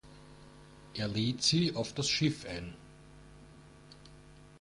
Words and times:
Er 0.95 1.07
lädt 1.07 1.43
sie 1.43 1.75
auf 1.75 1.93
das 1.93 2.09
Schiff 2.09 2.47
ein. 2.47 2.73